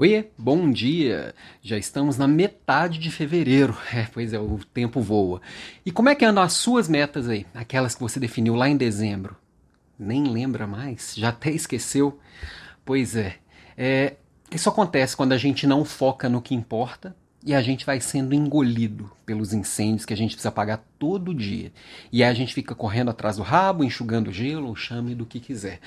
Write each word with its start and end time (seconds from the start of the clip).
Oiê, 0.00 0.26
bom 0.38 0.70
dia! 0.70 1.34
Já 1.60 1.76
estamos 1.76 2.16
na 2.16 2.28
metade 2.28 3.00
de 3.00 3.10
fevereiro. 3.10 3.76
É, 3.92 4.04
pois 4.04 4.32
é, 4.32 4.38
o 4.38 4.60
tempo 4.72 5.00
voa. 5.00 5.42
E 5.84 5.90
como 5.90 6.08
é 6.08 6.14
que 6.14 6.24
andam 6.24 6.40
as 6.40 6.52
suas 6.52 6.88
metas 6.88 7.28
aí? 7.28 7.44
Aquelas 7.52 7.96
que 7.96 8.00
você 8.00 8.20
definiu 8.20 8.54
lá 8.54 8.68
em 8.68 8.76
dezembro? 8.76 9.36
Nem 9.98 10.22
lembra 10.28 10.68
mais? 10.68 11.14
Já 11.16 11.30
até 11.30 11.50
esqueceu? 11.50 12.16
Pois 12.84 13.16
é. 13.16 13.38
é 13.76 14.14
isso 14.52 14.68
acontece 14.68 15.16
quando 15.16 15.32
a 15.32 15.36
gente 15.36 15.66
não 15.66 15.84
foca 15.84 16.28
no 16.28 16.40
que 16.40 16.54
importa 16.54 17.16
e 17.44 17.52
a 17.52 17.60
gente 17.60 17.84
vai 17.84 18.00
sendo 18.00 18.36
engolido 18.36 19.10
pelos 19.26 19.52
incêndios 19.52 20.06
que 20.06 20.14
a 20.14 20.16
gente 20.16 20.30
precisa 20.30 20.50
apagar 20.50 20.80
todo 20.96 21.34
dia. 21.34 21.72
E 22.12 22.22
aí 22.22 22.30
a 22.30 22.34
gente 22.34 22.54
fica 22.54 22.72
correndo 22.72 23.10
atrás 23.10 23.36
do 23.36 23.42
rabo, 23.42 23.82
enxugando 23.82 24.32
gelo, 24.32 24.76
chame 24.76 25.12
do 25.12 25.26
que 25.26 25.40
quiser. 25.40 25.80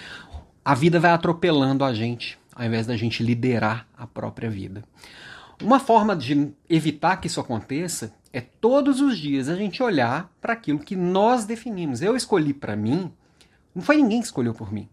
A 0.66 0.76
vida 0.76 1.00
vai 1.00 1.12
atropelando 1.12 1.86
a 1.86 1.94
gente 1.94 2.41
ao 2.56 2.66
invés 2.66 2.86
da 2.86 2.98
gente 2.98 3.24
liderar 3.24 3.88
a 3.98 4.06
própria 4.06 4.50
vida. 4.50 4.84
Uma 5.62 5.80
forma 5.80 6.16
de 6.16 6.52
evitar 6.70 7.18
que 7.18 7.28
isso 7.28 7.40
aconteça 7.40 8.14
é 8.34 8.42
todos 8.42 9.00
os 9.00 9.18
dias 9.18 9.48
a 9.48 9.56
gente 9.56 9.84
olhar 9.84 10.32
para 10.42 10.54
aquilo 10.54 10.80
que 10.80 10.96
nós 10.96 11.46
definimos. 11.46 12.02
Eu 12.02 12.16
escolhi 12.16 12.54
para 12.54 12.76
mim, 12.76 13.12
não 13.76 13.84
foi 13.84 13.98
ninguém 13.98 14.20
que 14.20 14.26
escolheu 14.26 14.54
por 14.54 14.74
mim. 14.74 14.90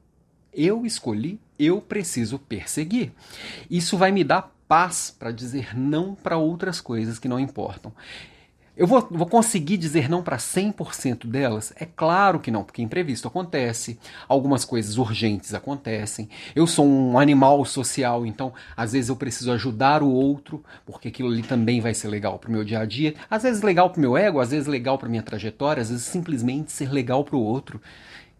Eu 0.52 0.84
escolhi, 0.84 1.40
eu 1.58 1.80
preciso 1.80 2.38
perseguir. 2.38 3.12
Isso 3.70 3.96
vai 3.96 4.12
me 4.12 4.24
dar 4.24 4.54
paz 4.66 5.14
para 5.16 5.32
dizer 5.32 5.76
não 5.76 6.14
para 6.14 6.36
outras 6.36 6.80
coisas 6.80 7.18
que 7.18 7.28
não 7.28 7.40
importam. 7.40 7.92
Eu 8.78 8.86
vou, 8.86 9.04
vou 9.10 9.26
conseguir 9.26 9.76
dizer 9.76 10.08
não 10.08 10.22
para 10.22 10.36
100% 10.36 11.26
delas? 11.26 11.72
É 11.74 11.84
claro 11.84 12.38
que 12.38 12.48
não, 12.48 12.62
porque 12.62 12.80
imprevisto 12.80 13.26
acontece, 13.26 13.98
algumas 14.28 14.64
coisas 14.64 14.98
urgentes 14.98 15.52
acontecem. 15.52 16.28
Eu 16.54 16.64
sou 16.64 16.86
um 16.86 17.18
animal 17.18 17.64
social, 17.64 18.24
então 18.24 18.52
às 18.76 18.92
vezes 18.92 19.08
eu 19.08 19.16
preciso 19.16 19.50
ajudar 19.50 20.00
o 20.00 20.08
outro, 20.08 20.62
porque 20.86 21.08
aquilo 21.08 21.28
ali 21.28 21.42
também 21.42 21.80
vai 21.80 21.92
ser 21.92 22.06
legal 22.06 22.38
para 22.38 22.50
o 22.50 22.52
meu 22.52 22.62
dia 22.62 22.78
a 22.78 22.84
dia. 22.84 23.16
Às 23.28 23.42
vezes 23.42 23.62
legal 23.62 23.90
para 23.90 23.98
o 23.98 24.00
meu 24.00 24.16
ego, 24.16 24.38
às 24.38 24.52
vezes 24.52 24.68
legal 24.68 24.96
para 24.96 25.08
minha 25.08 25.24
trajetória, 25.24 25.80
às 25.80 25.90
vezes 25.90 26.04
simplesmente 26.04 26.70
ser 26.70 26.92
legal 26.92 27.24
para 27.24 27.34
o 27.34 27.42
outro 27.42 27.80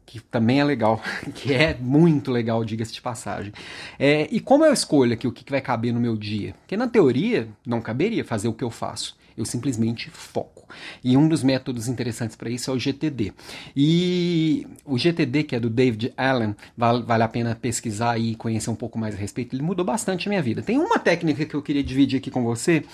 que 0.06 0.20
também 0.20 0.61
é 0.61 0.64
legal, 0.64 1.02
que 1.34 1.52
é 1.52 1.77
muito 1.78 2.30
legal, 2.30 2.64
diga-se 2.64 2.92
de 2.92 3.02
passagem. 3.02 3.52
É, 3.98 4.28
e 4.30 4.39
como 4.39 4.64
eu 4.64 4.73
escolho 4.73 5.14
aqui 5.14 5.27
o 5.27 5.33
que 5.33 5.50
vai 5.50 5.61
caber 5.61 5.92
no 5.92 5.98
meu 5.98 6.17
dia? 6.17 6.55
Porque 6.61 6.77
na 6.77 6.86
teoria 6.86 7.48
não 7.67 7.80
caberia 7.80 8.25
fazer 8.25 8.47
o 8.47 8.52
que 8.52 8.62
eu 8.62 8.70
faço 8.70 9.19
eu 9.39 9.44
simplesmente 9.44 10.11
foco. 10.11 10.69
E 11.03 11.17
um 11.17 11.28
dos 11.28 11.42
métodos 11.42 11.89
interessantes 11.89 12.36
para 12.36 12.50
isso 12.50 12.70
é 12.70 12.75
o 12.75 12.78
GTD. 12.78 13.33
E 13.77 14.67
o 14.84 14.98
GTD, 14.98 15.45
que 15.45 15.56
é 15.56 15.61
do 15.61 15.70
David 15.70 16.12
Allen, 16.17 16.55
vale, 16.77 17.03
vale 17.03 17.22
a 17.22 17.28
pena 17.28 17.55
pesquisar 17.55 18.19
e 18.19 18.34
conhecer 18.34 18.70
um 18.70 18.75
pouco 18.75 18.98
mais 18.98 19.14
a 19.14 19.19
respeito, 19.19 19.55
ele 19.55 19.62
mudou 19.62 19.84
bastante 19.84 20.28
a 20.28 20.30
minha 20.30 20.42
vida. 20.42 20.62
Tem 20.62 20.78
uma 20.78 20.98
técnica 20.98 21.45
que 21.45 21.55
eu 21.55 21.62
queria 21.62 21.83
dividir 21.83 22.19
aqui 22.19 22.30
com 22.30 22.42
você, 22.42 22.84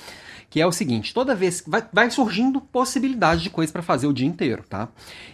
que 0.48 0.60
é 0.60 0.66
o 0.66 0.72
seguinte: 0.72 1.12
toda 1.12 1.34
vez 1.34 1.60
que 1.60 1.70
vai, 1.70 1.84
vai 1.92 2.10
surgindo 2.10 2.60
possibilidade 2.60 3.42
de 3.42 3.50
coisas 3.50 3.72
para 3.72 3.82
fazer 3.82 4.06
o 4.06 4.12
dia 4.12 4.26
inteiro, 4.26 4.64
tá? 4.68 4.88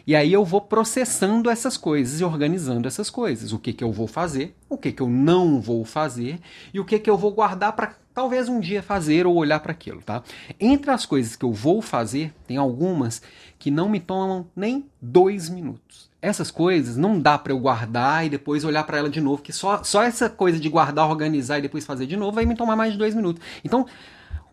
E 0.06 0.16
aí 0.16 0.32
eu 0.32 0.44
vou 0.44 0.60
processando 0.60 1.50
essas 1.50 1.76
coisas 1.76 2.20
e 2.20 2.24
organizando 2.24 2.88
essas 2.88 3.10
coisas. 3.10 3.52
O 3.52 3.58
que, 3.58 3.72
que 3.72 3.84
eu 3.84 3.92
vou 3.92 4.06
fazer, 4.06 4.56
o 4.68 4.76
que, 4.76 4.92
que 4.92 5.02
eu 5.02 5.08
não 5.08 5.60
vou 5.60 5.84
fazer 5.84 6.40
e 6.72 6.80
o 6.80 6.84
que, 6.84 6.98
que 6.98 7.10
eu 7.10 7.16
vou 7.16 7.32
guardar 7.32 7.72
para 7.72 7.94
talvez 8.14 8.48
um 8.48 8.60
dia 8.60 8.82
fazer 8.82 9.26
ou 9.26 9.34
olhar 9.34 9.60
para 9.60 9.72
aquilo, 9.72 10.02
tá? 10.02 10.22
Entre 10.58 10.90
as 10.90 11.06
coisas 11.06 11.36
que 11.36 11.44
eu 11.44 11.52
vou 11.52 11.80
fazer, 11.80 12.34
tem 12.46 12.56
algumas 12.56 13.22
que 13.58 13.70
não 13.70 13.88
me 13.88 14.00
tomam 14.00 14.46
nem 14.54 14.86
dois 15.00 15.48
minutos. 15.48 16.10
Essas 16.22 16.50
coisas 16.50 16.96
não 16.96 17.18
dá 17.18 17.38
para 17.38 17.52
eu 17.52 17.58
guardar 17.58 18.26
e 18.26 18.28
depois 18.28 18.64
olhar 18.64 18.84
para 18.84 18.98
ela 18.98 19.08
de 19.08 19.20
novo, 19.20 19.42
que 19.42 19.52
só, 19.52 19.82
só 19.82 20.02
essa 20.02 20.28
coisa 20.28 20.60
de 20.60 20.68
guardar, 20.68 21.08
organizar 21.08 21.58
e 21.58 21.62
depois 21.62 21.86
fazer 21.86 22.06
de 22.06 22.16
novo 22.16 22.32
vai 22.32 22.44
me 22.44 22.54
tomar 22.54 22.76
mais 22.76 22.92
de 22.92 22.98
dois 22.98 23.14
minutos. 23.14 23.42
Então, 23.64 23.86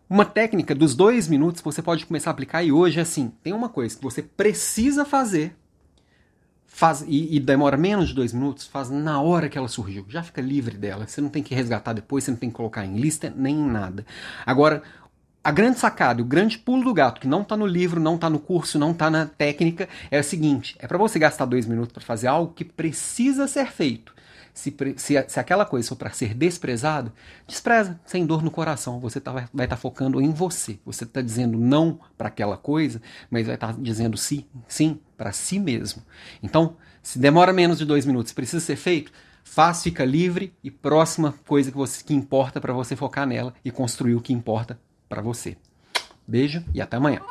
uma 0.10 0.26
técnica 0.26 0.74
dos 0.74 0.96
dois 0.96 1.28
minutos 1.28 1.62
você 1.62 1.82
pode 1.82 2.06
começar 2.06 2.30
a 2.30 2.34
aplicar 2.34 2.64
e 2.64 2.72
hoje 2.72 3.00
é 3.00 3.02
assim: 3.02 3.32
tem 3.44 3.54
uma 3.54 3.70
coisa 3.70 3.96
que 3.96 4.04
você 4.04 4.22
precisa 4.22 5.04
fazer 5.06 5.56
faz 6.78 7.04
e, 7.08 7.36
e, 7.36 7.40
demora 7.40 7.76
menos 7.76 8.10
de 8.10 8.14
dois 8.14 8.32
minutos, 8.32 8.68
faz 8.68 8.92
na 8.92 9.20
hora 9.20 9.50
que 9.50 9.58
ela 9.58 9.68
surgiu. 9.68 10.06
Já 10.08 10.22
fica 10.22 10.40
livre 10.40 10.78
dela. 10.78 11.08
Você 11.08 11.20
não 11.20 11.28
tem 11.28 11.42
que 11.42 11.56
resgatar 11.56 11.92
depois, 11.92 12.24
você 12.24 12.30
não 12.30 12.38
tem 12.38 12.52
que 12.52 12.56
colocar 12.56 12.86
em 12.86 12.98
lista 12.98 13.34
nem 13.36 13.56
em 13.56 13.68
nada. 13.68 14.06
Agora, 14.46 14.84
a 15.44 15.52
grande 15.52 15.80
sacada, 15.80 16.22
o 16.22 16.26
grande 16.26 16.60
pulo 16.60 16.84
do 16.84 16.94
gato, 16.94 17.20
que 17.20 17.28
não 17.28 17.42
está 17.42 17.58
no 17.58 17.66
livro, 17.66 18.00
não 18.00 18.14
está 18.14 18.30
no 18.30 18.38
curso, 18.38 18.78
não 18.78 18.92
está 18.92 19.10
na 19.10 19.26
técnica, 19.26 19.90
é 20.12 20.20
o 20.20 20.24
seguinte: 20.24 20.76
é 20.78 20.86
para 20.86 21.00
você 21.00 21.18
gastar 21.18 21.46
dois 21.46 21.66
minutos 21.66 21.94
para 21.94 22.04
fazer 22.04 22.28
algo 22.28 22.54
que 22.54 22.64
precisa 22.64 23.48
ser 23.48 23.72
feito. 23.72 24.14
Se, 24.58 24.76
se, 24.98 25.26
se 25.28 25.40
aquela 25.40 25.66
coisa 25.66 25.88
for 25.88 25.96
para 25.96 26.10
ser 26.12 26.34
desprezada, 26.34 27.14
despreza, 27.48 28.00
sem 28.06 28.26
dor 28.26 28.42
no 28.42 28.50
coração. 28.50 29.00
Você 29.00 29.22
tá, 29.22 29.32
vai 29.32 29.44
estar 29.44 29.68
tá 29.68 29.78
focando 29.78 30.20
em 30.20 30.32
você. 30.32 30.80
Você 30.84 31.04
está 31.04 31.22
dizendo 31.22 31.60
não 31.60 32.00
para 32.18 32.28
aquela 32.28 32.58
coisa, 32.58 33.00
mas 33.30 33.46
vai 33.46 33.54
estar 33.54 33.74
tá 33.74 33.80
dizendo 33.80 34.18
sim, 34.18 34.46
sim 34.68 35.00
para 35.16 35.32
si 35.32 35.60
mesmo. 35.60 36.02
Então, 36.42 36.76
se 37.04 37.20
demora 37.20 37.54
menos 37.54 37.78
de 37.78 37.86
dois 37.86 38.04
minutos, 38.04 38.34
precisa 38.34 38.60
ser 38.60 38.78
feito, 38.78 39.12
faz, 39.44 39.84
fica 39.84 40.04
livre 40.04 40.52
e 40.64 40.72
próxima 40.72 41.36
coisa 41.46 41.72
que, 41.72 41.78
você, 41.78 42.04
que 42.04 42.14
importa 42.16 42.60
para 42.60 42.74
você 42.74 42.96
focar 42.96 43.28
nela 43.28 43.54
e 43.64 43.70
construir 43.70 44.16
o 44.16 44.22
que 44.22 44.34
importa 44.34 44.80
para 45.08 45.22
você. 45.22 45.56
Beijo 46.28 46.66
e 46.74 46.82
até 46.82 46.98
amanhã. 46.98 47.22